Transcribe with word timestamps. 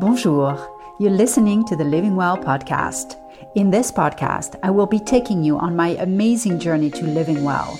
Bonjour. 0.00 0.56
You're 0.98 1.10
listening 1.10 1.62
to 1.66 1.76
the 1.76 1.84
Living 1.84 2.16
Well 2.16 2.38
podcast. 2.38 3.16
In 3.54 3.70
this 3.70 3.92
podcast, 3.92 4.58
I 4.62 4.70
will 4.70 4.86
be 4.86 4.98
taking 4.98 5.44
you 5.44 5.58
on 5.58 5.76
my 5.76 5.88
amazing 5.88 6.58
journey 6.58 6.88
to 6.92 7.04
living 7.04 7.44
well. 7.44 7.78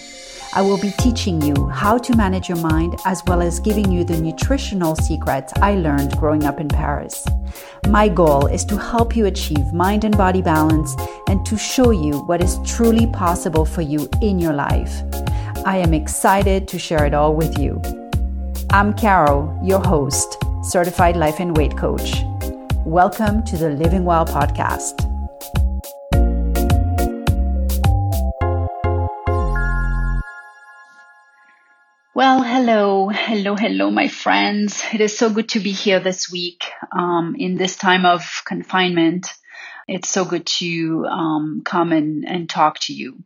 I 0.53 0.61
will 0.61 0.79
be 0.79 0.91
teaching 0.99 1.41
you 1.41 1.69
how 1.69 1.97
to 1.97 2.15
manage 2.15 2.47
your 2.47 2.59
mind 2.59 2.97
as 3.07 3.23
well 3.27 3.41
as 3.41 3.59
giving 3.59 3.91
you 3.91 4.05
the 4.05 4.21
nutritional 4.21 4.97
secrets 4.97 5.55
I 5.63 5.77
learned 5.77 6.19
growing 6.19 6.45
up 6.45 6.61
in 6.61 6.69
Paris. 6.69 7.27
My 7.89 8.07
goal 8.07 8.49
is 8.49 8.67
to 8.67 8.77
help 8.77 9.17
you 9.17 9.25
achieve 9.25 9.73
mind 9.73 10.05
and 10.05 10.15
body 10.15 10.43
balance 10.43 10.97
and 11.27 11.47
to 11.47 11.57
show 11.57 11.91
you 11.91 12.19
what 12.27 12.43
is 12.43 12.59
truly 12.67 13.07
possible 13.07 13.65
for 13.65 13.81
you 13.81 14.11
in 14.21 14.39
your 14.39 14.53
life. 14.53 14.93
I 15.65 15.79
am 15.79 15.95
excited 15.95 16.69
to 16.69 16.79
share 16.79 17.07
it 17.07 17.15
all 17.15 17.35
with 17.35 17.59
you. 17.59 17.81
I'm 18.69 18.93
Caro, 18.93 19.59
your 19.65 19.81
host, 19.81 20.37
certified 20.63 21.17
life 21.17 21.41
and 21.41 21.57
weight 21.57 21.77
coach. 21.77 22.23
Welcome 22.85 23.43
to 23.45 23.57
the 23.57 23.71
Living 23.71 24.05
Well 24.05 24.27
podcast. 24.27 25.07
Well, 32.13 32.43
hello, 32.43 33.09
hello, 33.09 33.57
hello, 33.57 33.91
my 33.91 34.09
friends. 34.09 34.85
It 34.93 35.01
is 35.01 35.17
so 35.17 35.31
good 35.31 35.49
to 35.51 35.61
be 35.61 35.73
here 35.73 36.01
this 36.01 36.31
week 36.31 36.65
um, 36.93 37.35
in 37.39 37.55
this 37.55 37.77
time 37.77 38.05
of 38.05 38.43
confinement. 38.45 39.33
It's 39.89 40.11
so 40.11 40.27
good 40.27 40.45
to 40.59 41.07
um, 41.07 41.63
come 41.65 41.93
and, 41.93 42.29
and 42.29 42.51
talk 42.51 42.79
to 42.81 42.93
you. 42.93 43.25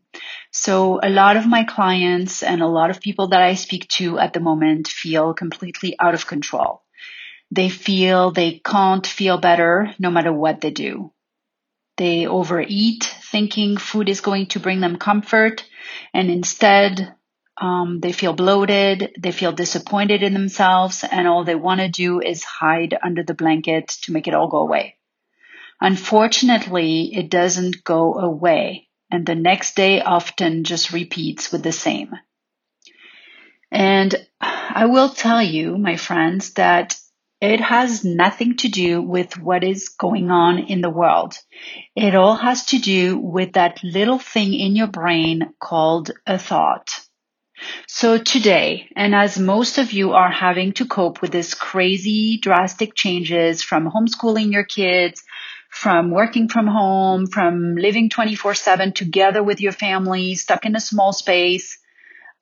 So 0.53 1.01
a 1.03 1.11
lot 1.11 1.37
of 1.37 1.47
my 1.47 1.65
clients 1.65 2.45
and 2.45 2.63
a 2.63 2.69
lot 2.69 2.91
of 2.91 3.01
people 3.01 3.29
that 3.29 3.43
I 3.43 3.55
speak 3.55 3.89
to 3.89 4.21
at 4.21 4.33
the 4.33 4.41
moment 4.41 4.87
feel 4.87 5.35
completely 5.35 5.97
out 5.99 6.15
of 6.15 6.29
control. 6.29 6.84
They 7.51 7.69
feel 7.69 8.31
they 8.31 8.61
can't 8.65 9.07
feel 9.07 9.39
better 9.39 9.95
no 9.99 10.11
matter 10.11 10.33
what 10.33 10.61
they 10.61 10.71
do. 10.71 11.13
They 11.97 12.27
overeat 12.27 13.05
thinking 13.31 13.77
food 13.77 14.09
is 14.09 14.21
going 14.21 14.47
to 14.47 14.61
bring 14.61 14.81
them 14.81 14.97
comfort 14.97 15.65
and 16.13 16.31
instead 16.31 17.15
um, 17.61 18.01
they 18.01 18.13
feel 18.13 18.33
bloated, 18.33 19.15
they 19.19 19.31
feel 19.31 19.53
disappointed 19.53 20.23
in 20.23 20.33
themselves, 20.35 21.05
and 21.09 21.29
all 21.29 21.45
they 21.45 21.55
want 21.55 21.81
to 21.81 21.89
do 21.89 22.21
is 22.21 22.43
hide 22.43 22.97
under 23.03 23.23
the 23.23 23.35
blanket 23.35 23.89
to 24.03 24.13
make 24.13 24.27
it 24.27 24.35
all 24.35 24.49
go 24.49 24.59
away. 24.59 24.97
Unfortunately, 25.81 27.15
it 27.15 27.31
doesn't 27.31 27.85
go 27.85 28.15
away, 28.15 28.89
and 29.11 29.25
the 29.25 29.37
next 29.37 29.77
day 29.77 30.01
often 30.01 30.65
just 30.65 30.93
repeats 30.93 31.53
with 31.53 31.63
the 31.63 31.73
same. 31.73 32.13
And 33.71 34.15
I 34.41 34.87
will 34.87 35.11
tell 35.11 35.43
you, 35.43 35.79
my 35.79 35.97
friends, 35.97 36.55
that 36.55 36.97
it 37.51 37.61
has 37.61 38.05
nothing 38.05 38.57
to 38.59 38.69
do 38.69 39.03
with 39.03 39.39
what 39.39 39.65
is 39.65 39.89
going 39.89 40.31
on 40.31 40.59
in 40.59 40.81
the 40.81 40.91
world. 40.91 41.39
It 41.97 42.15
all 42.15 42.37
has 42.37 42.67
to 42.67 42.79
do 42.79 43.19
with 43.19 43.55
that 43.55 43.83
little 43.83 44.19
thing 44.19 44.55
in 44.55 44.77
your 44.77 44.87
brain 44.87 45.53
called 45.61 46.11
a 46.27 46.39
thought. 46.39 46.89
So 47.87 48.19
today, 48.19 48.89
and 48.97 49.15
as 49.15 49.39
most 49.39 49.79
of 49.79 49.93
you 49.93 50.13
are 50.13 50.31
having 50.31 50.73
to 50.75 50.87
cope 50.87 51.23
with 51.23 51.33
this 51.33 51.55
crazy 51.55 52.39
drastic 52.39 52.95
changes 52.95 53.63
from 53.63 53.91
homeschooling 53.91 54.53
your 54.53 54.65
kids, 54.65 55.23
from 55.71 56.11
working 56.11 56.49
from 56.49 56.67
home, 56.67 57.27
from 57.27 57.77
living 57.77 58.09
24 58.09 58.55
7 58.55 58.93
together 58.93 59.43
with 59.43 59.61
your 59.61 59.73
family, 59.73 60.35
stuck 60.35 60.67
in 60.67 60.77
a 60.77 60.81
small 60.81 61.13
space, 61.13 61.79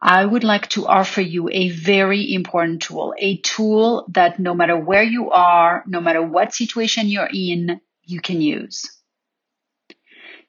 I 0.05 0.27
would 0.27 0.42
like 0.42 0.69
to 0.70 0.89
offer 0.89 1.20
you 1.20 1.48
a 1.48 1.69
very 1.69 2.34
important 2.34 2.83
tool, 2.83 3.14
a 3.17 3.36
tool 3.36 4.05
that 4.08 4.41
no 4.41 4.53
matter 4.53 4.77
where 4.77 5.05
you 5.05 5.31
are, 5.31 5.84
no 5.86 6.00
matter 6.00 6.20
what 6.20 6.53
situation 6.53 7.06
you're 7.06 7.31
in, 7.33 7.81
you 8.03 8.20
can 8.20 8.41
use. 8.41 8.91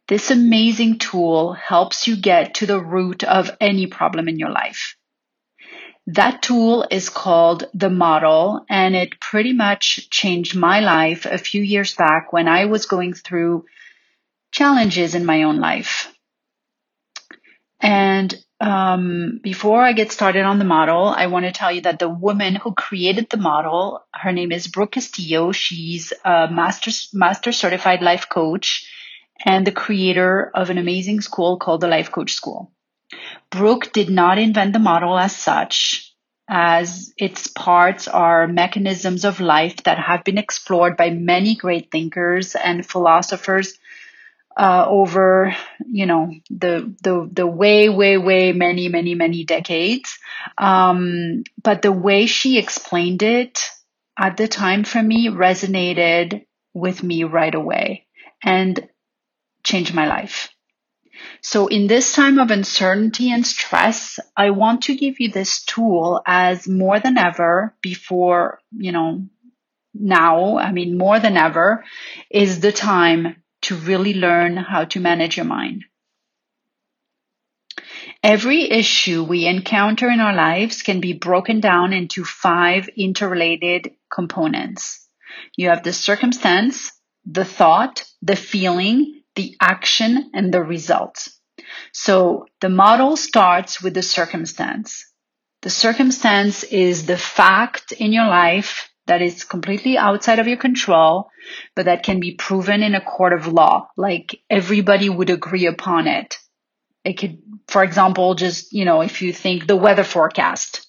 This 0.07 0.31
amazing 0.31 0.97
tool 0.97 1.53
helps 1.53 2.07
you 2.07 2.15
get 2.15 2.55
to 2.55 2.65
the 2.65 2.79
root 2.79 3.23
of 3.23 3.55
any 3.61 3.85
problem 3.85 4.27
in 4.27 4.39
your 4.39 4.49
life. 4.49 4.97
That 6.07 6.41
tool 6.41 6.87
is 6.89 7.09
called 7.09 7.65
the 7.75 7.91
model 7.91 8.65
and 8.69 8.95
it 8.95 9.19
pretty 9.19 9.53
much 9.53 10.09
changed 10.09 10.55
my 10.55 10.79
life 10.79 11.27
a 11.27 11.37
few 11.37 11.61
years 11.61 11.93
back 11.93 12.33
when 12.33 12.47
I 12.47 12.65
was 12.65 12.87
going 12.87 13.13
through 13.13 13.65
challenges 14.51 15.13
in 15.13 15.25
my 15.25 15.43
own 15.43 15.59
life. 15.59 16.11
And 17.79 18.42
um, 18.63 19.41
before 19.43 19.81
I 19.83 19.91
get 19.91 20.13
started 20.13 20.43
on 20.43 20.57
the 20.57 20.65
model, 20.65 21.07
I 21.07 21.27
want 21.27 21.45
to 21.45 21.51
tell 21.51 21.71
you 21.71 21.81
that 21.81 21.99
the 21.99 22.07
woman 22.07 22.55
who 22.55 22.73
created 22.73 23.29
the 23.29 23.37
model, 23.37 24.05
her 24.13 24.31
name 24.31 24.53
is 24.53 24.67
Brooke 24.67 24.93
Castillo. 24.93 25.51
She's 25.51 26.13
a 26.23 26.47
master, 26.49 26.91
master 27.13 27.51
certified 27.51 28.01
life 28.01 28.29
coach 28.29 28.89
and 29.45 29.67
the 29.67 29.73
creator 29.73 30.49
of 30.53 30.69
an 30.69 30.77
amazing 30.77 31.19
school 31.19 31.57
called 31.57 31.81
the 31.81 31.89
Life 31.89 32.11
Coach 32.11 32.33
School. 32.33 32.71
Brooke 33.49 33.91
did 33.91 34.09
not 34.09 34.39
invent 34.39 34.71
the 34.71 34.79
model 34.79 35.19
as 35.19 35.35
such, 35.35 36.13
as 36.47 37.13
its 37.17 37.47
parts 37.47 38.07
are 38.07 38.47
mechanisms 38.47 39.25
of 39.25 39.41
life 39.41 39.83
that 39.83 39.99
have 39.99 40.23
been 40.23 40.37
explored 40.37 40.95
by 40.95 41.09
many 41.09 41.55
great 41.55 41.91
thinkers 41.91 42.55
and 42.55 42.85
philosophers 42.85 43.77
uh, 44.55 44.85
over, 44.87 45.55
you 45.85 46.05
know, 46.05 46.31
the 46.49 46.95
the 47.01 47.29
the 47.31 47.47
way, 47.47 47.89
way, 47.89 48.17
way, 48.17 48.51
many, 48.51 48.89
many, 48.89 49.15
many 49.15 49.45
decades. 49.45 50.17
Um, 50.57 51.43
but 51.61 51.81
the 51.81 51.91
way 51.91 52.25
she 52.25 52.57
explained 52.57 53.23
it 53.23 53.69
at 54.17 54.37
the 54.37 54.47
time 54.47 54.83
for 54.83 55.01
me 55.01 55.29
resonated 55.29 56.45
with 56.73 57.03
me 57.03 57.23
right 57.23 57.53
away 57.53 58.05
and 58.43 58.87
changed 59.63 59.93
my 59.93 60.07
life. 60.07 60.49
So 61.41 61.67
in 61.67 61.87
this 61.87 62.13
time 62.13 62.39
of 62.39 62.51
uncertainty 62.51 63.31
and 63.31 63.45
stress, 63.45 64.19
I 64.35 64.51
want 64.51 64.83
to 64.83 64.95
give 64.95 65.19
you 65.19 65.29
this 65.29 65.63
tool 65.63 66.21
as 66.25 66.67
more 66.67 66.99
than 66.99 67.17
ever 67.17 67.75
before, 67.81 68.59
you 68.71 68.91
know, 68.91 69.27
now, 69.93 70.57
I 70.57 70.71
mean, 70.71 70.97
more 70.97 71.19
than 71.19 71.37
ever 71.37 71.83
is 72.31 72.59
the 72.59 72.71
time 72.71 73.42
to 73.73 73.79
really 73.87 74.13
learn 74.13 74.55
how 74.57 74.85
to 74.85 74.99
manage 74.99 75.37
your 75.37 75.45
mind. 75.45 75.85
Every 78.21 78.69
issue 78.69 79.23
we 79.23 79.47
encounter 79.47 80.09
in 80.09 80.19
our 80.19 80.33
lives 80.33 80.81
can 80.81 81.01
be 81.01 81.13
broken 81.13 81.59
down 81.59 81.91
into 81.91 82.23
five 82.23 82.87
interrelated 82.95 83.91
components. 84.13 85.07
You 85.57 85.69
have 85.69 85.83
the 85.83 85.91
circumstance, 85.93 86.91
the 87.25 87.45
thought, 87.45 88.03
the 88.21 88.35
feeling, 88.35 89.23
the 89.35 89.55
action 89.59 90.31
and 90.33 90.53
the 90.53 90.61
result. 90.61 91.27
So 91.91 92.45
the 92.61 92.69
model 92.69 93.17
starts 93.17 93.81
with 93.81 93.93
the 93.93 94.03
circumstance. 94.03 95.05
The 95.63 95.69
circumstance 95.69 96.63
is 96.63 97.05
the 97.05 97.17
fact 97.17 97.91
in 97.91 98.13
your 98.13 98.27
life 98.27 98.92
that 99.07 99.21
is 99.21 99.43
completely 99.43 99.97
outside 99.97 100.39
of 100.39 100.47
your 100.47 100.57
control, 100.57 101.29
but 101.75 101.85
that 101.85 102.03
can 102.03 102.19
be 102.19 102.35
proven 102.35 102.83
in 102.83 102.95
a 102.95 103.01
court 103.01 103.33
of 103.33 103.47
law. 103.47 103.89
Like 103.97 104.41
everybody 104.49 105.09
would 105.09 105.29
agree 105.29 105.65
upon 105.65 106.07
it. 106.07 106.37
It 107.03 107.13
could, 107.13 107.39
for 107.67 107.83
example, 107.83 108.35
just, 108.35 108.71
you 108.71 108.85
know, 108.85 109.01
if 109.01 109.21
you 109.21 109.33
think 109.33 109.67
the 109.67 109.75
weather 109.75 110.05
forecast, 110.05 110.87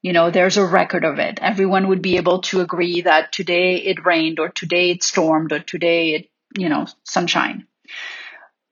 you 0.00 0.12
know, 0.12 0.30
there's 0.30 0.56
a 0.56 0.64
record 0.64 1.04
of 1.04 1.18
it. 1.18 1.40
Everyone 1.42 1.88
would 1.88 2.02
be 2.02 2.16
able 2.16 2.42
to 2.42 2.60
agree 2.60 3.02
that 3.02 3.32
today 3.32 3.76
it 3.76 4.04
rained 4.04 4.38
or 4.38 4.48
today 4.48 4.90
it 4.90 5.02
stormed 5.02 5.52
or 5.52 5.58
today 5.58 6.14
it 6.14 6.28
you 6.56 6.68
know, 6.68 6.86
sunshine. 7.04 7.66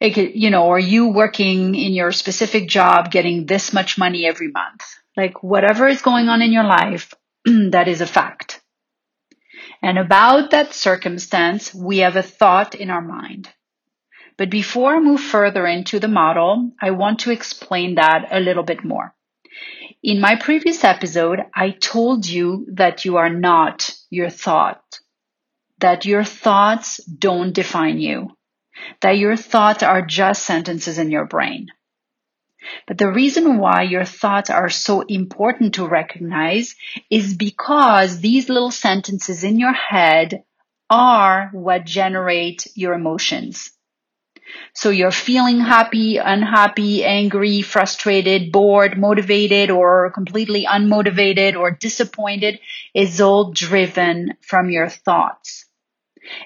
It 0.00 0.14
could, 0.14 0.34
you 0.34 0.50
know, 0.50 0.66
or 0.66 0.78
you 0.78 1.09
working 1.09 1.75
in 1.75 1.92
your 1.92 2.12
specific 2.12 2.69
job 2.69 3.10
getting 3.10 3.47
this 3.47 3.72
much 3.72 3.98
money 3.98 4.26
every 4.26 4.48
month. 4.48 4.82
Like 5.16 5.42
whatever 5.42 5.86
is 5.86 6.03
going 6.03 6.28
on 6.28 6.41
in 6.41 6.53
your 6.53 6.64
life, 6.64 7.12
that 7.44 7.88
is 7.88 8.00
a 8.00 8.06
fact. 8.06 8.59
And 9.82 9.98
about 9.98 10.50
that 10.50 10.74
circumstance, 10.74 11.74
we 11.74 11.98
have 11.98 12.16
a 12.16 12.22
thought 12.22 12.74
in 12.74 12.91
our 12.91 13.00
mind. 13.00 13.48
But 14.36 14.50
before 14.50 14.97
I 14.97 15.00
move 15.00 15.21
further 15.21 15.66
into 15.66 15.98
the 15.98 16.09
model, 16.09 16.72
I 16.80 16.91
want 16.91 17.21
to 17.21 17.30
explain 17.30 17.97
that 17.97 18.28
a 18.30 18.41
little 18.41 18.62
bit 18.62 18.84
more. 18.84 19.15
In 20.03 20.21
my 20.21 20.36
previous 20.36 20.84
episode, 20.84 21.41
I 21.54 21.71
told 21.71 22.27
you 22.27 22.66
that 22.74 23.04
you 23.04 23.16
are 23.16 23.30
not 23.30 23.94
your 24.10 24.30
thought 24.30 24.82
that 25.80 26.04
your 26.04 26.24
thoughts 26.24 26.98
don't 27.04 27.53
define 27.53 27.98
you, 27.98 28.36
that 29.00 29.18
your 29.18 29.36
thoughts 29.36 29.82
are 29.82 30.03
just 30.03 30.44
sentences 30.44 30.98
in 30.98 31.10
your 31.10 31.24
brain. 31.24 31.68
But 32.86 32.98
the 32.98 33.10
reason 33.10 33.59
why 33.59 33.83
your 33.83 34.04
thoughts 34.04 34.51
are 34.51 34.68
so 34.71 35.01
important 35.03 35.74
to 35.74 35.86
recognize 35.86 36.74
is 37.09 37.34
because 37.34 38.21
these 38.21 38.48
little 38.48 38.71
sentences 38.71 39.45
in 39.45 39.59
your 39.59 39.72
head 39.72 40.45
are 40.89 41.51
what 41.53 41.84
generate 41.84 42.66
your 42.74 42.95
emotions. 42.95 43.71
So 44.74 44.91
you're 44.91 45.12
feeling 45.12 45.60
happy, 45.60 46.16
unhappy, 46.16 47.04
angry, 47.04 47.62
frustrated, 47.62 48.51
bored, 48.51 48.98
motivated, 48.98 49.71
or 49.71 50.10
completely 50.10 50.66
unmotivated 50.66 51.56
or 51.56 51.71
disappointed 51.71 52.59
is 52.95 53.21
all 53.21 53.53
driven 53.53 54.34
from 54.41 54.71
your 54.71 54.89
thoughts. 54.89 55.66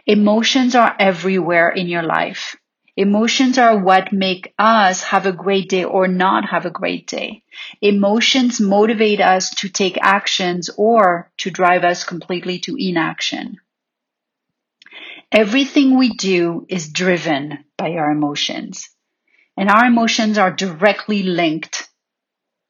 Emotions 0.07 0.75
are 0.75 0.95
everywhere 0.99 1.71
in 1.71 1.89
your 1.89 2.03
life. 2.03 2.57
Emotions 2.97 3.59
are 3.59 3.77
what 3.77 4.13
make 4.13 4.55
us 4.57 5.03
have 5.03 5.27
a 5.27 5.33
great 5.33 5.69
day 5.69 5.83
or 5.83 6.07
not 6.07 6.49
have 6.49 6.65
a 6.65 6.71
great 6.71 7.09
day. 7.09 7.43
Emotions 7.81 8.61
motivate 8.61 9.21
us 9.21 9.51
to 9.51 9.69
take 9.69 9.99
actions 10.01 10.71
or 10.77 11.33
to 11.39 11.51
drive 11.51 11.83
us 11.83 12.05
completely 12.05 12.61
to 12.61 12.77
inaction. 12.79 13.57
Everything 15.33 15.99
we 15.99 16.11
do 16.11 16.67
is 16.69 16.93
driven 16.93 17.65
by 17.77 17.95
our 17.95 18.13
emotions. 18.13 18.89
And 19.57 19.69
our 19.69 19.87
emotions 19.87 20.39
are 20.39 20.53
directly 20.53 21.25
linked 21.25 21.89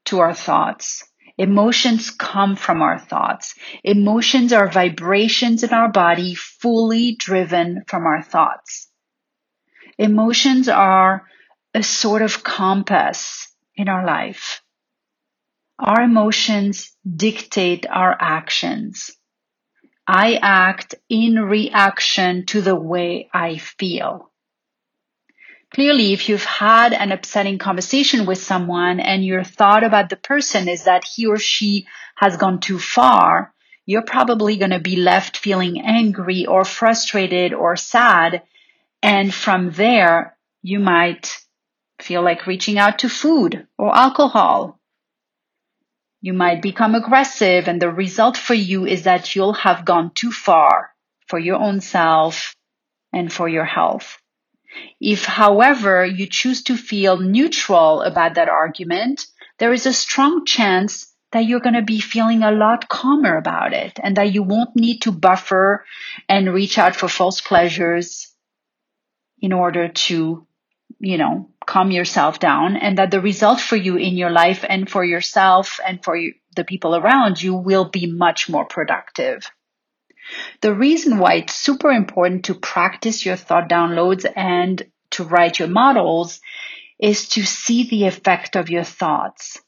to 0.06 0.20
our 0.20 0.34
thoughts. 0.34 1.04
Emotions 1.36 2.08
come 2.10 2.56
from 2.56 2.80
our 2.80 2.98
thoughts. 2.98 3.54
Emotions 3.82 4.54
are 4.54 4.70
vibrations 4.70 5.62
in 5.62 5.74
our 5.74 5.90
body 5.90 6.34
fully 6.34 7.16
driven 7.16 7.82
from 7.86 8.06
our 8.06 8.22
thoughts. 8.22 8.88
Emotions 9.98 10.68
are 10.68 11.26
a 11.74 11.82
sort 11.82 12.22
of 12.22 12.42
compass 12.42 13.52
in 13.76 13.88
our 13.88 14.04
life. 14.04 14.62
Our 15.78 16.02
emotions 16.02 16.92
dictate 17.04 17.86
our 17.88 18.16
actions. 18.18 19.10
I 20.06 20.38
act 20.40 20.94
in 21.08 21.36
reaction 21.36 22.46
to 22.46 22.60
the 22.60 22.76
way 22.76 23.28
I 23.32 23.56
feel. 23.56 24.30
Clearly, 25.74 26.12
if 26.12 26.28
you've 26.28 26.44
had 26.44 26.92
an 26.92 27.10
upsetting 27.10 27.58
conversation 27.58 28.26
with 28.26 28.38
someone 28.38 29.00
and 29.00 29.24
your 29.24 29.42
thought 29.42 29.82
about 29.82 30.08
the 30.08 30.16
person 30.16 30.68
is 30.68 30.84
that 30.84 31.04
he 31.04 31.26
or 31.26 31.38
she 31.38 31.86
has 32.14 32.36
gone 32.36 32.60
too 32.60 32.78
far, 32.78 33.52
you're 33.84 34.02
probably 34.02 34.56
going 34.56 34.70
to 34.70 34.78
be 34.78 34.94
left 34.94 35.36
feeling 35.36 35.80
angry 35.80 36.46
or 36.46 36.64
frustrated 36.64 37.52
or 37.52 37.74
sad. 37.74 38.42
And 39.04 39.32
from 39.32 39.70
there, 39.70 40.36
you 40.62 40.80
might 40.80 41.30
feel 42.00 42.22
like 42.22 42.48
reaching 42.48 42.78
out 42.78 43.00
to 43.00 43.08
food 43.08 43.66
or 43.78 43.94
alcohol 43.94 44.80
you 46.24 46.32
might 46.32 46.62
become 46.62 46.94
aggressive 46.94 47.68
and 47.68 47.82
the 47.82 47.90
result 47.90 48.38
for 48.38 48.54
you 48.54 48.86
is 48.86 49.02
that 49.02 49.36
you'll 49.36 49.52
have 49.52 49.84
gone 49.84 50.10
too 50.14 50.32
far 50.32 50.88
for 51.26 51.38
your 51.38 51.56
own 51.56 51.82
self 51.82 52.56
and 53.12 53.30
for 53.30 53.46
your 53.46 53.66
health. 53.66 54.16
If, 55.02 55.26
however, 55.26 56.02
you 56.06 56.26
choose 56.26 56.62
to 56.62 56.78
feel 56.78 57.18
neutral 57.18 58.00
about 58.00 58.36
that 58.36 58.48
argument, 58.48 59.26
there 59.58 59.74
is 59.74 59.84
a 59.84 59.92
strong 59.92 60.46
chance 60.46 61.12
that 61.32 61.44
you're 61.44 61.60
going 61.60 61.74
to 61.74 61.82
be 61.82 62.00
feeling 62.00 62.42
a 62.42 62.52
lot 62.52 62.88
calmer 62.88 63.36
about 63.36 63.74
it 63.74 64.00
and 64.02 64.16
that 64.16 64.32
you 64.32 64.42
won't 64.42 64.74
need 64.74 65.02
to 65.02 65.12
buffer 65.12 65.84
and 66.26 66.54
reach 66.54 66.78
out 66.78 66.96
for 66.96 67.06
false 67.06 67.42
pleasures 67.42 68.33
in 69.40 69.52
order 69.52 69.88
to, 69.88 70.46
you 71.00 71.18
know, 71.18 71.50
calm 71.66 71.90
yourself 71.90 72.38
down 72.38 72.76
and 72.76 72.98
that 72.98 73.10
the 73.10 73.20
result 73.20 73.60
for 73.60 73.76
you 73.76 73.96
in 73.96 74.16
your 74.16 74.30
life 74.30 74.64
and 74.68 74.88
for 74.88 75.04
yourself 75.04 75.80
and 75.86 76.02
for 76.04 76.16
you, 76.16 76.34
the 76.56 76.64
people 76.64 76.94
around 76.94 77.42
you 77.42 77.54
will 77.54 77.84
be 77.86 78.06
much 78.06 78.48
more 78.48 78.64
productive. 78.64 79.50
The 80.60 80.74
reason 80.74 81.18
why 81.18 81.34
it's 81.34 81.54
super 81.54 81.90
important 81.90 82.46
to 82.46 82.54
practice 82.54 83.26
your 83.26 83.36
thought 83.36 83.68
downloads 83.68 84.30
and 84.34 84.82
to 85.10 85.24
write 85.24 85.58
your 85.58 85.68
models 85.68 86.40
is 86.98 87.28
to 87.30 87.44
see 87.44 87.88
the 87.88 88.06
effect 88.06 88.56
of 88.56 88.70
your 88.70 88.84
thoughts. 88.84 89.60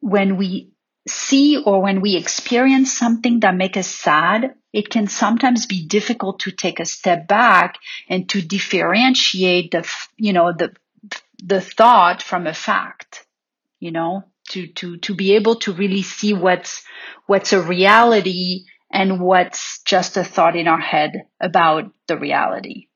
When 0.00 0.36
we 0.36 0.72
see 1.06 1.62
or 1.62 1.82
when 1.82 2.00
we 2.00 2.16
experience 2.16 2.96
something 2.96 3.40
that 3.40 3.54
makes 3.54 3.78
us 3.78 3.86
sad, 3.86 4.54
it 4.74 4.90
can 4.90 5.06
sometimes 5.06 5.66
be 5.66 5.86
difficult 5.86 6.40
to 6.40 6.50
take 6.50 6.80
a 6.80 6.84
step 6.84 7.28
back 7.28 7.78
and 8.08 8.28
to 8.28 8.42
differentiate 8.42 9.70
the, 9.70 9.88
you 10.16 10.32
know, 10.32 10.52
the, 10.52 10.74
the 11.44 11.60
thought 11.60 12.20
from 12.20 12.48
a 12.48 12.52
fact, 12.52 13.24
you 13.78 13.92
know, 13.92 14.24
to, 14.48 14.66
to, 14.66 14.96
to 14.96 15.14
be 15.14 15.36
able 15.36 15.54
to 15.60 15.72
really 15.72 16.02
see 16.02 16.34
what's, 16.34 16.84
what's 17.26 17.52
a 17.52 17.62
reality 17.62 18.64
and 18.90 19.20
what's 19.20 19.80
just 19.84 20.16
a 20.16 20.24
thought 20.24 20.56
in 20.56 20.66
our 20.66 20.80
head 20.80 21.28
about 21.40 21.92
the 22.08 22.18
reality. 22.18 22.88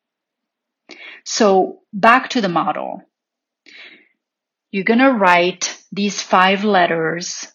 So 1.24 1.82
back 1.92 2.30
to 2.30 2.40
the 2.40 2.48
model. 2.48 3.02
You're 4.72 4.82
going 4.82 4.98
to 4.98 5.12
write 5.12 5.80
these 5.92 6.20
five 6.20 6.64
letters 6.64 7.46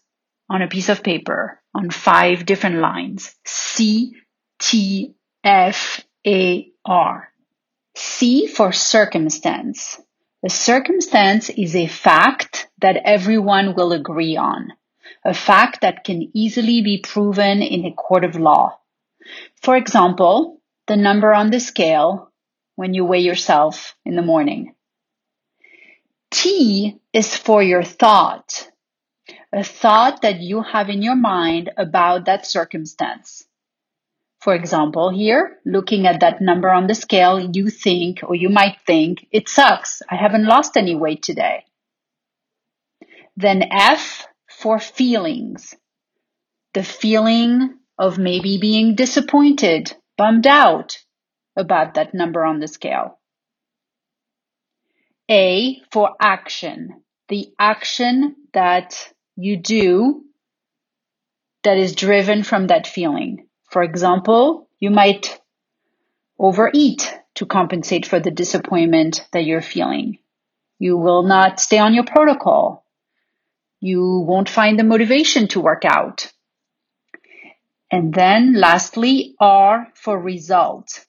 on 0.50 0.62
a 0.62 0.70
piece 0.70 0.88
of 0.88 1.04
paper 1.04 1.60
on 1.74 1.90
five 1.90 2.46
different 2.46 2.78
lines. 2.78 3.36
C 3.46 4.16
T 4.60 5.16
F 5.44 6.04
A 6.26 6.72
R. 6.86 7.30
C 7.96 8.48
for 8.48 8.72
circumstance. 8.72 10.00
A 10.44 10.50
circumstance 10.50 11.50
is 11.50 11.76
a 11.76 11.88
fact 11.88 12.68
that 12.82 13.02
everyone 13.06 13.76
will 13.76 13.94
agree 13.94 14.36
on. 14.36 14.74
A 15.26 15.34
fact 15.34 15.82
that 15.82 16.04
can 16.04 16.30
easily 16.34 16.82
be 16.82 16.98
proven 16.98 17.62
in 17.62 17.86
a 17.86 17.94
court 17.94 18.26
of 18.26 18.36
law. 18.36 18.80
For 19.62 19.78
example, 19.78 20.62
the 20.88 20.98
number 20.98 21.34
on 21.34 21.50
the 21.50 21.60
scale 21.60 22.32
when 22.76 22.94
you 22.94 23.06
weigh 23.06 23.22
yourself 23.22 23.96
in 24.06 24.16
the 24.16 24.22
morning. 24.22 24.76
T 26.32 27.00
is 27.14 27.38
for 27.38 27.64
your 27.64 27.84
thought 27.84 28.70
a 29.54 29.64
thought 29.64 30.24
that 30.24 30.40
you 30.40 30.64
have 30.64 30.90
in 30.90 31.04
your 31.04 31.16
mind 31.16 31.70
about 31.78 32.26
that 32.26 32.46
circumstance. 32.46 33.46
For 34.42 34.56
example, 34.56 35.10
here, 35.10 35.60
looking 35.64 36.08
at 36.08 36.20
that 36.22 36.42
number 36.42 36.70
on 36.70 36.88
the 36.88 36.96
scale, 36.96 37.40
you 37.40 37.70
think, 37.70 38.22
or 38.24 38.36
you 38.36 38.50
might 38.50 38.78
think, 38.86 39.28
it 39.32 39.48
sucks. 39.48 40.02
I 40.10 40.16
haven't 40.16 40.46
lost 40.46 40.76
any 40.76 40.96
weight 40.96 41.22
today. 41.22 41.66
Then 43.38 43.64
F 43.72 44.28
for 44.50 44.80
feelings. 44.80 45.76
The 46.74 46.84
feeling 46.84 47.78
of 47.98 48.18
maybe 48.18 48.58
being 48.58 48.96
disappointed, 48.96 49.96
bummed 50.18 50.48
out 50.48 50.98
about 51.56 51.94
that 51.94 52.14
number 52.14 52.44
on 52.44 52.60
the 52.60 52.68
scale. 52.68 53.20
A 55.30 55.82
for 55.92 56.16
action. 56.20 57.04
The 57.30 57.54
action 57.58 58.36
that 58.54 59.13
you 59.36 59.58
do 59.58 60.24
that 61.64 61.78
is 61.78 61.96
driven 61.96 62.44
from 62.44 62.68
that 62.68 62.88
feeling. 62.88 63.48
For 63.72 63.84
example, 63.84 64.70
you 64.80 64.92
might 64.92 65.40
overeat 66.38 67.12
to 67.36 67.46
compensate 67.46 68.06
for 68.06 68.20
the 68.20 68.32
disappointment 68.32 69.28
that 69.32 69.46
you're 69.46 69.62
feeling. 69.62 70.20
You 70.78 70.98
will 70.98 71.24
not 71.24 71.60
stay 71.60 71.80
on 71.80 71.94
your 71.94 72.04
protocol. 72.04 72.86
You 73.80 74.20
won't 74.28 74.50
find 74.50 74.78
the 74.78 74.84
motivation 74.84 75.48
to 75.50 75.62
work 75.62 75.84
out. 75.86 76.32
And 77.92 78.14
then 78.14 78.54
lastly, 78.54 79.36
R 79.40 79.88
for 79.96 80.20
result. 80.20 81.06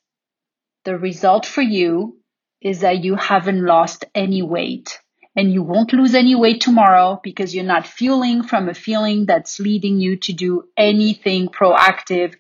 The 0.85 0.99
result 0.99 1.47
for 1.47 1.63
you 1.63 2.19
is 2.61 2.81
that 2.81 3.03
you 3.03 3.17
haven't 3.17 3.65
lost 3.65 4.05
any 4.15 4.43
weight 4.43 4.99
and 5.37 5.53
you 5.53 5.63
won't 5.63 5.93
lose 5.93 6.15
any 6.15 6.35
weight 6.35 6.61
tomorrow 6.61 7.21
because 7.23 7.55
you're 7.55 7.65
not 7.65 7.87
fueling 7.87 8.43
from 8.43 8.69
a 8.69 8.75
feeling 8.75 9.27
that's 9.27 9.59
leading 9.59 9.99
you 9.99 10.17
to 10.17 10.33
do 10.33 10.65
anything 10.77 11.49
proactive 11.49 12.35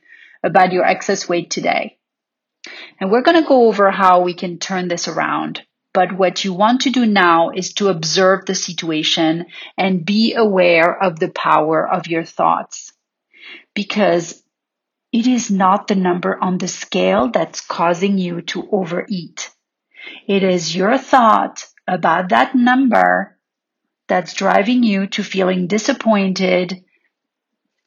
about 0.44 0.72
your 0.72 0.84
excess 0.84 1.28
weight 1.28 1.50
today. 1.50 1.98
And 3.00 3.10
we're 3.10 3.22
going 3.22 3.42
to 3.42 3.48
go 3.48 3.66
over 3.68 3.90
how 3.90 4.22
we 4.22 4.34
can 4.34 4.58
turn 4.58 4.88
this 4.88 5.08
around. 5.08 5.62
But 5.92 6.12
what 6.12 6.44
you 6.44 6.52
want 6.52 6.82
to 6.82 6.90
do 6.90 7.06
now 7.06 7.50
is 7.50 7.74
to 7.74 7.88
observe 7.88 8.46
the 8.46 8.54
situation 8.54 9.46
and 9.76 10.04
be 10.04 10.34
aware 10.34 11.02
of 11.02 11.18
the 11.18 11.28
power 11.28 11.88
of 11.88 12.08
your 12.08 12.24
thoughts. 12.24 12.92
Because 13.74 14.42
it 15.12 15.26
is 15.26 15.50
not 15.50 15.86
the 15.86 15.94
number 15.94 16.36
on 16.40 16.58
the 16.58 16.68
scale 16.68 17.30
that's 17.30 17.60
causing 17.60 18.18
you 18.18 18.42
to 18.42 18.68
overeat. 18.72 19.50
It 20.26 20.42
is 20.42 20.74
your 20.74 20.98
thought 20.98 21.64
about 21.86 22.30
that 22.30 22.54
number 22.54 23.36
that's 24.06 24.34
driving 24.34 24.82
you 24.82 25.06
to 25.08 25.22
feeling 25.22 25.66
disappointed 25.66 26.84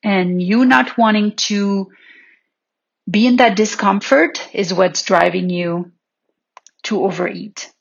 and 0.04 0.42
you 0.42 0.66
not 0.66 0.98
wanting 0.98 1.36
to 1.36 1.92
be 3.10 3.25
in 3.27 3.38
that 3.38 3.56
discomfort 3.56 4.48
is 4.54 4.74
what's 4.74 5.04
driving 5.04 5.50
you 5.50 5.92
to 6.84 7.04
overeat. 7.04 7.72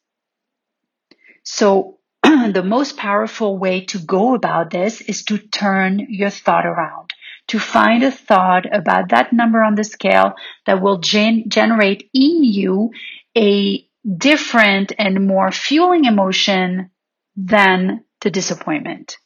So 1.43 1.99
the 2.23 2.63
most 2.65 2.97
powerful 2.97 3.59
way 3.59 3.85
to 3.87 3.99
go 3.99 4.35
about 4.35 4.71
this 4.71 5.01
is 5.01 5.25
to 5.25 5.39
turn 5.39 6.07
your 6.09 6.31
thought 6.31 6.67
around, 6.67 7.13
to 7.49 7.59
find 7.59 8.03
a 8.03 8.11
thought 8.11 8.67
about 8.73 9.11
that 9.11 9.33
number 9.33 9.63
on 9.63 9.75
the 9.75 9.85
scale 9.85 10.35
that 10.67 10.81
will 10.81 10.99
gen- 10.99 11.45
generate 11.49 12.09
in 12.13 12.45
you 12.45 12.91
a 13.37 13.86
different 14.07 14.93
and 14.99 15.27
more 15.27 15.51
fueling 15.51 16.05
emotion 16.05 16.91
than 17.37 18.05
the 18.21 18.31
disappointment. 18.31 19.19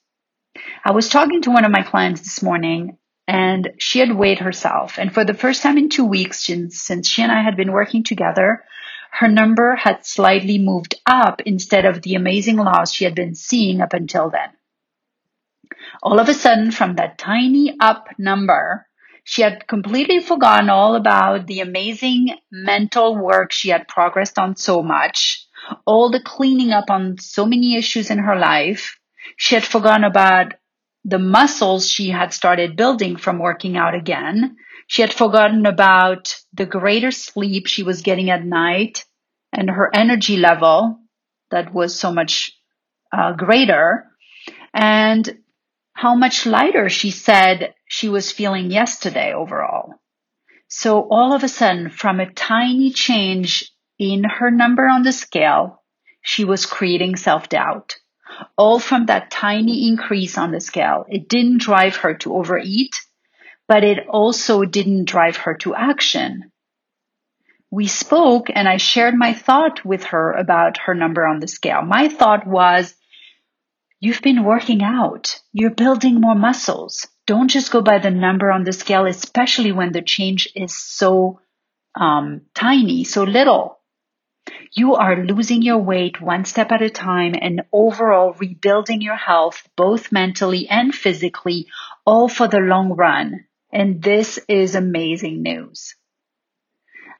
I 0.84 0.92
was 0.92 1.08
talking 1.08 1.42
to 1.42 1.50
one 1.50 1.64
of 1.64 1.70
my 1.70 1.82
clients 1.82 2.22
this 2.22 2.42
morning 2.42 2.96
and 3.28 3.70
she 3.78 4.00
had 4.00 4.12
weighed 4.12 4.40
herself. 4.40 4.98
And 4.98 5.12
for 5.12 5.24
the 5.24 5.34
first 5.34 5.62
time 5.62 5.78
in 5.78 5.88
two 5.88 6.04
weeks 6.04 6.44
since, 6.44 7.08
she 7.08 7.22
and 7.22 7.30
I 7.30 7.42
had 7.42 7.56
been 7.56 7.72
working 7.72 8.02
together, 8.02 8.64
her 9.12 9.28
number 9.28 9.76
had 9.76 10.04
slightly 10.04 10.58
moved 10.58 10.94
up 11.06 11.42
instead 11.42 11.84
of 11.84 12.02
the 12.02 12.14
amazing 12.14 12.56
loss 12.56 12.92
she 12.92 13.04
had 13.04 13.14
been 13.14 13.34
seeing 13.34 13.80
up 13.80 13.92
until 13.92 14.30
then. 14.30 14.50
All 16.02 16.18
of 16.18 16.28
a 16.28 16.34
sudden, 16.34 16.70
from 16.70 16.96
that 16.96 17.18
tiny 17.18 17.76
up 17.78 18.08
number, 18.18 18.86
she 19.30 19.42
had 19.42 19.68
completely 19.68 20.18
forgotten 20.18 20.68
all 20.70 20.96
about 20.96 21.46
the 21.46 21.60
amazing 21.60 22.36
mental 22.50 23.16
work 23.16 23.52
she 23.52 23.68
had 23.68 23.86
progressed 23.86 24.40
on 24.40 24.56
so 24.56 24.82
much, 24.82 25.46
all 25.86 26.10
the 26.10 26.18
cleaning 26.18 26.72
up 26.72 26.90
on 26.90 27.16
so 27.16 27.46
many 27.46 27.76
issues 27.76 28.10
in 28.10 28.18
her 28.18 28.34
life. 28.34 28.98
She 29.36 29.54
had 29.54 29.64
forgotten 29.64 30.02
about 30.02 30.54
the 31.04 31.20
muscles 31.20 31.88
she 31.88 32.10
had 32.10 32.34
started 32.34 32.76
building 32.76 33.16
from 33.16 33.38
working 33.38 33.76
out 33.76 33.94
again. 33.94 34.56
She 34.88 35.00
had 35.00 35.14
forgotten 35.14 35.64
about 35.64 36.34
the 36.52 36.66
greater 36.66 37.12
sleep 37.12 37.68
she 37.68 37.84
was 37.84 38.02
getting 38.02 38.30
at 38.30 38.44
night 38.44 39.04
and 39.52 39.70
her 39.70 39.94
energy 39.94 40.38
level 40.38 40.98
that 41.52 41.72
was 41.72 41.94
so 41.94 42.12
much 42.12 42.50
uh, 43.16 43.34
greater 43.34 44.06
and 44.74 45.38
how 45.92 46.16
much 46.16 46.46
lighter 46.46 46.88
she 46.88 47.12
said 47.12 47.74
she 47.92 48.08
was 48.08 48.30
feeling 48.30 48.70
yesterday 48.70 49.34
overall. 49.34 49.94
So 50.68 51.08
all 51.10 51.32
of 51.32 51.42
a 51.42 51.48
sudden, 51.48 51.90
from 51.90 52.20
a 52.20 52.32
tiny 52.32 52.92
change 52.92 53.68
in 53.98 54.22
her 54.22 54.48
number 54.48 54.86
on 54.86 55.02
the 55.02 55.10
scale, 55.10 55.82
she 56.22 56.44
was 56.44 56.66
creating 56.66 57.16
self-doubt. 57.16 57.96
All 58.56 58.78
from 58.78 59.06
that 59.06 59.32
tiny 59.32 59.88
increase 59.88 60.38
on 60.38 60.52
the 60.52 60.60
scale. 60.60 61.04
It 61.08 61.28
didn't 61.28 61.62
drive 61.62 61.96
her 61.96 62.14
to 62.18 62.36
overeat, 62.36 62.94
but 63.66 63.82
it 63.82 64.06
also 64.08 64.64
didn't 64.64 65.06
drive 65.06 65.38
her 65.38 65.56
to 65.62 65.74
action. 65.74 66.52
We 67.72 67.88
spoke 67.88 68.50
and 68.54 68.68
I 68.68 68.76
shared 68.76 69.16
my 69.16 69.34
thought 69.34 69.84
with 69.84 70.04
her 70.04 70.30
about 70.30 70.78
her 70.78 70.94
number 70.94 71.26
on 71.26 71.40
the 71.40 71.48
scale. 71.48 71.82
My 71.82 72.06
thought 72.06 72.46
was, 72.46 72.94
you've 73.98 74.22
been 74.22 74.44
working 74.44 74.80
out. 74.80 75.40
You're 75.52 75.74
building 75.74 76.20
more 76.20 76.36
muscles. 76.36 77.08
Don't 77.30 77.46
just 77.46 77.70
go 77.70 77.80
by 77.80 78.00
the 78.00 78.10
number 78.10 78.50
on 78.50 78.64
the 78.64 78.72
scale, 78.72 79.06
especially 79.06 79.70
when 79.70 79.92
the 79.92 80.02
change 80.02 80.48
is 80.56 80.76
so 80.76 81.38
um, 81.94 82.40
tiny, 82.56 83.04
so 83.04 83.22
little. 83.22 83.78
You 84.72 84.96
are 84.96 85.24
losing 85.24 85.62
your 85.62 85.78
weight 85.78 86.20
one 86.20 86.44
step 86.44 86.72
at 86.72 86.82
a 86.82 86.90
time 86.90 87.36
and 87.40 87.62
overall 87.72 88.32
rebuilding 88.32 89.00
your 89.00 89.14
health, 89.14 89.62
both 89.76 90.10
mentally 90.10 90.68
and 90.68 90.92
physically, 90.92 91.68
all 92.04 92.28
for 92.28 92.48
the 92.48 92.58
long 92.58 92.94
run. 92.94 93.44
And 93.72 94.02
this 94.02 94.40
is 94.48 94.74
amazing 94.74 95.40
news. 95.40 95.94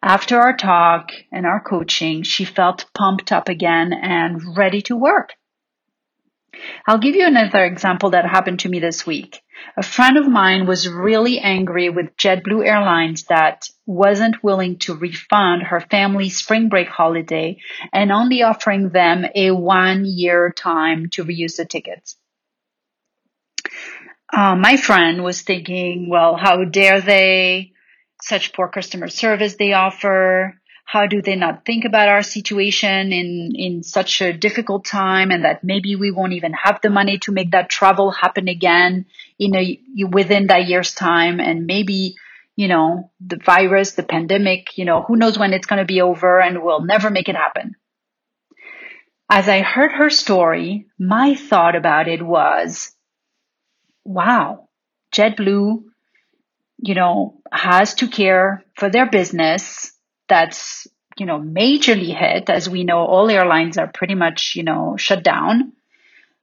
After 0.03 0.41
our 0.41 0.57
talk 0.57 1.13
and 1.31 1.47
our 1.47 1.61
coaching, 1.61 2.25
she 2.25 2.45
felt 2.45 2.91
pumped 2.95 3.31
up 3.31 3.49
again 3.49 3.93
and 3.93 4.57
ready 4.57 4.83
to 4.83 4.97
work. 4.97 5.35
I'll 6.87 6.99
give 6.99 7.15
you 7.15 7.27
another 7.27 7.65
example 7.65 8.11
that 8.11 8.27
happened 8.27 8.61
to 8.61 8.69
me 8.69 8.81
this 8.81 9.07
week. 9.07 9.43
A 9.77 9.83
friend 9.83 10.17
of 10.17 10.29
mine 10.29 10.67
was 10.67 10.89
really 10.89 11.39
angry 11.39 11.91
with 11.91 12.17
JetBlue 12.17 12.67
Airlines 12.67 13.25
that 13.25 13.69
wasn't 13.87 14.43
willing 14.43 14.79
to 14.79 14.95
refund 14.95 15.65
her 15.65 15.81
family's 15.81 16.39
spring 16.39 16.69
break 16.69 16.89
holiday 16.89 17.59
and 17.93 18.11
only 18.11 18.43
offering 18.43 18.89
them 18.89 19.27
a 19.35 19.51
one 19.51 20.05
year 20.05 20.53
time 20.53 21.11
to 21.11 21.25
reuse 21.25 21.57
the 21.57 21.65
tickets. 21.65 22.17
Uh, 24.33 24.55
my 24.55 24.77
friend 24.77 25.25
was 25.25 25.43
thinking, 25.43 26.09
well, 26.09 26.37
how 26.37 26.65
dare 26.65 27.01
they? 27.01 27.73
Such 28.23 28.53
poor 28.53 28.69
customer 28.69 29.09
service 29.09 29.57
they 29.57 29.73
offer. 29.73 30.60
How 30.93 31.07
do 31.07 31.23
they 31.23 31.37
not 31.37 31.65
think 31.65 31.85
about 31.85 32.09
our 32.09 32.23
situation 32.25 33.13
in, 33.13 33.53
in 33.55 33.85
such 33.85 34.21
a 34.21 34.33
difficult 34.33 34.85
time 34.85 35.31
and 35.31 35.45
that 35.45 35.63
maybe 35.63 35.95
we 35.95 36.11
won't 36.11 36.33
even 36.33 36.53
have 36.53 36.81
the 36.83 36.91
money 36.91 37.19
to 37.19 37.31
make 37.31 37.53
that 37.53 37.71
travel 37.71 38.11
happen 38.11 38.49
again 38.49 39.07
in 39.39 39.55
a, 39.55 39.81
within 40.11 40.49
that 40.49 40.67
year's 40.67 40.93
time 40.93 41.39
and 41.39 41.65
maybe, 41.65 42.17
you 42.57 42.67
know, 42.67 43.13
the 43.25 43.37
virus, 43.37 43.93
the 43.93 44.03
pandemic, 44.03 44.77
you 44.77 44.85
know, 44.85 45.03
who 45.03 45.15
knows 45.15 45.39
when 45.39 45.53
it's 45.53 45.69
going 45.69 45.79
to 45.79 45.85
be 45.85 46.01
over 46.01 46.41
and 46.41 46.61
we'll 46.61 46.85
never 46.85 47.09
make 47.09 47.29
it 47.29 47.37
happen. 47.37 47.77
As 49.29 49.49
I 49.49 49.61
heard 49.61 49.93
her 49.93 50.11
story, 50.11 50.87
my 50.99 51.37
thought 51.37 51.77
about 51.77 52.09
it 52.09 52.21
was, 52.21 52.91
wow, 54.05 54.69
JetBlue, 55.15 55.85
you 56.79 56.95
know, 56.97 57.41
has 57.53 57.95
to 57.95 58.09
care 58.09 58.65
for 58.75 58.91
their 58.91 59.09
business 59.09 59.93
that's, 60.31 60.87
you 61.19 61.27
know, 61.27 61.39
majorly 61.39 62.17
hit. 62.17 62.49
As 62.49 62.71
we 62.71 62.85
know, 62.85 63.05
all 63.05 63.31
airlines 63.31 63.77
are 63.77 63.91
pretty 63.93 64.15
much, 64.15 64.55
you 64.57 64.63
know, 64.63 64.97
shut 64.97 65.23
down. 65.23 65.75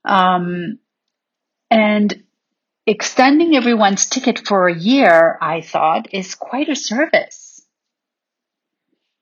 Um, 0.04 0.78
and 1.70 2.22
extending 2.86 3.56
everyone's 3.56 4.06
ticket 4.06 4.46
for 4.46 4.68
a 4.68 4.78
year, 4.78 5.36
I 5.42 5.60
thought, 5.60 6.14
is 6.14 6.36
quite 6.36 6.68
a 6.68 6.76
service. 6.76 7.60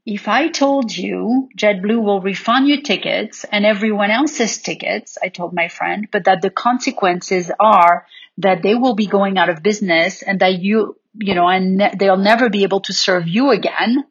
If 0.05 0.29
I 0.29 0.49
told 0.49 0.97
you 0.97 1.49
JetBlue 1.59 2.01
will 2.01 2.21
refund 2.21 2.69
your 2.69 2.81
tickets 2.81 3.45
and 3.51 3.67
everyone 3.67 4.13
else's 4.13 4.59
tickets, 4.59 5.19
I 5.21 5.29
told 5.31 5.53
my 5.53 5.67
friend, 5.67 6.07
but 6.13 6.27
that 6.27 6.43
the 6.43 6.51
consequences 6.51 7.51
are 7.59 8.07
that 8.39 8.63
they 8.63 8.77
will 8.77 8.95
be 8.95 9.07
going 9.07 9.37
out 9.37 9.49
of 9.49 9.65
business 9.65 10.23
and 10.23 10.39
that 10.41 10.61
you, 10.61 10.97
you 11.15 11.35
know, 11.35 11.49
and 11.49 11.83
they'll 11.99 12.17
never 12.19 12.49
be 12.49 12.63
able 12.63 12.81
to 12.83 12.93
serve 12.93 13.27
you 13.27 13.51
again 13.51 14.05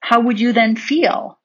how 0.00 0.20
would 0.20 0.40
you 0.40 0.52
then 0.52 0.76
feel? 0.76 1.38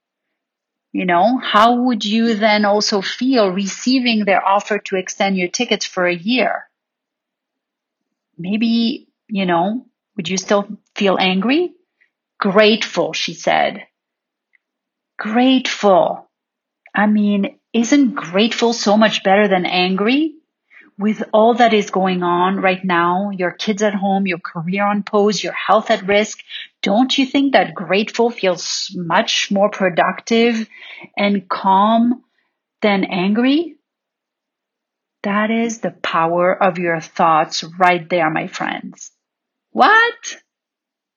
You 0.92 1.06
know, 1.06 1.38
how 1.38 1.84
would 1.84 2.04
you 2.04 2.36
then 2.36 2.66
also 2.66 3.02
feel 3.02 3.50
receiving 3.50 4.26
their 4.26 4.46
offer 4.46 4.78
to 4.80 4.98
extend 4.98 5.38
your 5.38 5.48
tickets 5.48 5.86
for 5.86 6.06
a 6.06 6.16
year? 6.16 6.70
Maybe, 8.38 9.08
you 9.28 9.46
know, 9.46 9.86
would 10.18 10.28
you 10.28 10.38
still 10.38 10.68
feel 10.96 11.18
angry? 11.20 11.74
Grateful, 12.40 13.14
she 13.14 13.34
said. 13.34 13.88
Grateful. 15.18 16.30
I 16.94 17.06
mean, 17.06 17.58
isn't 17.72 18.16
grateful 18.16 18.74
so 18.74 18.98
much 18.98 19.24
better 19.24 19.48
than 19.48 19.66
angry? 19.66 20.36
with 21.02 21.24
all 21.34 21.56
that 21.56 21.74
is 21.74 21.90
going 21.90 22.22
on 22.22 22.58
right 22.58 22.86
now, 22.86 23.32
your 23.32 23.52
kids 23.52 23.82
at 23.82 23.96
home, 23.96 24.28
your 24.28 24.38
career 24.38 24.86
on 24.86 25.02
pause, 25.02 25.44
your 25.44 25.54
health 25.54 25.90
at 25.90 26.08
risk, 26.08 26.40
don't 26.82 27.16
you 27.18 27.26
think 27.26 27.54
that 27.54 27.76
grateful 27.76 28.30
feels 28.30 28.92
much 28.96 29.52
more 29.52 29.70
productive 29.70 30.68
and 31.16 31.48
calm 31.48 32.24
than 32.82 33.04
angry? 33.04 33.76
That 35.24 35.52
is 35.52 35.80
the 35.80 35.92
power 35.92 36.52
of 36.52 36.80
your 36.80 37.00
thoughts 37.00 37.64
right 37.64 38.10
there, 38.10 38.30
my 38.32 38.48
friends. 38.48 39.12
What? 39.72 40.38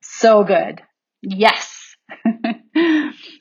So 0.03 0.45
good. 0.45 0.83
Yes. 1.23 1.97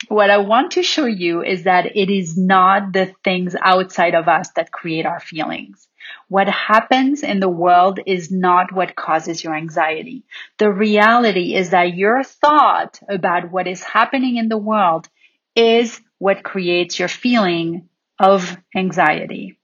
what 0.08 0.30
I 0.30 0.38
want 0.38 0.72
to 0.72 0.84
show 0.84 1.06
you 1.06 1.44
is 1.44 1.63
that 1.63 1.98
it 1.98 2.10
is 2.10 2.38
not 2.38 2.94
the 2.94 3.13
things 3.24 3.56
outside 3.62 4.15
of 4.15 4.30
us 4.30 4.50
that 4.56 4.72
create 4.72 5.06
our 5.06 5.20
feelings. 5.20 5.88
What 6.28 6.48
happens 6.48 7.24
in 7.24 7.40
the 7.40 7.50
world 7.50 8.00
is 8.06 8.32
not 8.32 8.72
what 8.72 8.96
causes 8.96 9.44
your 9.44 9.56
anxiety. 9.56 10.24
The 10.58 10.72
reality 10.72 11.56
is 11.56 11.70
that 11.72 11.96
your 11.96 12.24
thought 12.24 13.00
about 13.08 13.52
what 13.52 13.68
is 13.68 13.84
happening 13.84 14.38
in 14.38 14.50
the 14.50 14.58
world 14.58 15.08
is 15.56 16.00
what 16.18 16.44
creates 16.44 17.00
your 17.00 17.08
feeling 17.08 17.90
of 18.20 18.58
anxiety. 18.76 19.58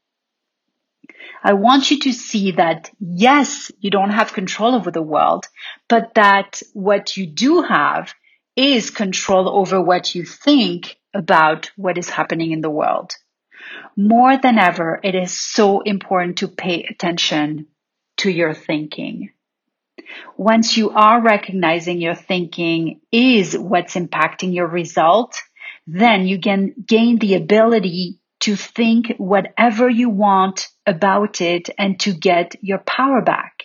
I 1.43 1.53
want 1.53 1.89
you 1.89 1.99
to 1.99 2.13
see 2.13 2.51
that 2.51 2.91
yes, 2.99 3.71
you 3.79 3.89
don't 3.89 4.11
have 4.11 4.33
control 4.33 4.75
over 4.75 4.91
the 4.91 5.01
world, 5.01 5.47
but 5.87 6.13
that 6.15 6.61
what 6.73 7.15
you 7.15 7.25
do 7.25 7.61
have 7.61 8.13
is 8.55 8.89
control 8.89 9.49
over 9.49 9.81
what 9.81 10.13
you 10.13 10.25
think 10.25 10.97
about 11.13 11.71
what 11.77 11.97
is 11.97 12.09
happening 12.09 12.51
in 12.51 12.61
the 12.61 12.69
world. 12.69 13.13
More 13.95 14.37
than 14.37 14.57
ever, 14.57 14.99
it 15.03 15.15
is 15.15 15.37
so 15.37 15.81
important 15.81 16.39
to 16.39 16.47
pay 16.47 16.83
attention 16.83 17.67
to 18.17 18.29
your 18.29 18.53
thinking. 18.53 19.31
Once 20.37 20.77
you 20.77 20.89
are 20.91 21.21
recognizing 21.21 22.01
your 22.01 22.15
thinking 22.15 23.01
is 23.11 23.57
what's 23.57 23.95
impacting 23.95 24.53
your 24.53 24.67
result, 24.67 25.35
then 25.85 26.25
you 26.25 26.39
can 26.39 26.73
gain 26.85 27.17
the 27.19 27.35
ability 27.35 28.19
to 28.41 28.55
think 28.55 29.13
whatever 29.17 29.89
you 29.89 30.09
want 30.09 30.67
about 30.85 31.41
it 31.41 31.69
and 31.77 31.99
to 31.99 32.13
get 32.13 32.55
your 32.61 32.77
power 32.79 33.21
back. 33.21 33.63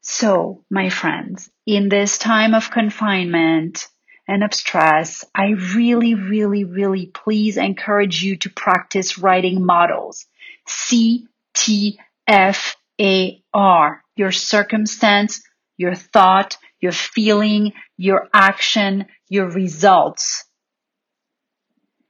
So, 0.00 0.64
my 0.70 0.88
friends, 0.88 1.50
in 1.66 1.88
this 1.88 2.18
time 2.18 2.54
of 2.54 2.70
confinement 2.70 3.88
and 4.28 4.42
of 4.42 4.52
stress, 4.52 5.24
I 5.34 5.50
really, 5.74 6.14
really, 6.14 6.64
really 6.64 7.06
please 7.06 7.56
encourage 7.56 8.22
you 8.22 8.36
to 8.38 8.50
practice 8.50 9.18
writing 9.18 9.64
models. 9.64 10.26
C 10.66 11.26
T 11.54 11.98
F 12.26 12.76
A 13.00 13.42
R. 13.54 14.02
Your 14.16 14.32
circumstance, 14.32 15.42
your 15.76 15.94
thought, 15.94 16.56
your 16.80 16.92
feeling, 16.92 17.72
your 17.96 18.28
action, 18.32 19.06
your 19.28 19.50
results. 19.50 20.44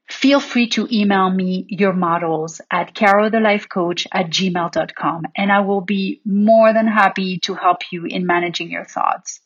Feel 0.08 0.38
free 0.38 0.68
to 0.68 0.86
email 0.90 1.28
me 1.28 1.66
your 1.68 1.92
models 1.92 2.60
at 2.70 2.94
carothelifecoach 2.94 4.06
at 4.12 4.26
gmail.com 4.26 5.24
and 5.36 5.50
I 5.50 5.60
will 5.60 5.80
be 5.80 6.20
more 6.24 6.72
than 6.72 6.86
happy 6.86 7.40
to 7.40 7.54
help 7.54 7.78
you 7.90 8.04
in 8.04 8.24
managing 8.24 8.70
your 8.70 8.84
thoughts. 8.84 9.40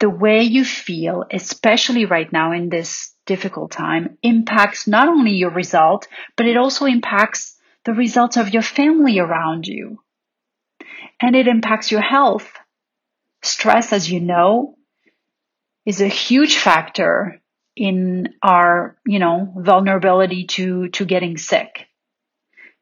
The 0.00 0.10
way 0.10 0.42
you 0.42 0.64
feel, 0.64 1.24
especially 1.30 2.06
right 2.06 2.30
now 2.32 2.52
in 2.52 2.70
this 2.70 3.14
difficult 3.26 3.70
time, 3.70 4.18
impacts 4.22 4.86
not 4.86 5.08
only 5.08 5.32
your 5.32 5.50
result, 5.50 6.08
but 6.36 6.46
it 6.46 6.56
also 6.56 6.86
impacts 6.86 7.56
the 7.84 7.92
results 7.92 8.36
of 8.36 8.52
your 8.52 8.62
family 8.62 9.18
around 9.18 9.66
you. 9.66 9.98
And 11.20 11.36
it 11.36 11.46
impacts 11.46 11.92
your 11.92 12.00
health. 12.00 12.50
Stress, 13.42 13.92
as 13.92 14.10
you 14.10 14.20
know, 14.20 14.76
is 15.86 16.00
a 16.00 16.08
huge 16.08 16.56
factor 16.56 17.40
in 17.76 18.34
our, 18.42 18.96
you 19.06 19.18
know, 19.18 19.52
vulnerability 19.56 20.44
to, 20.44 20.88
to 20.88 21.04
getting 21.04 21.38
sick. 21.38 21.86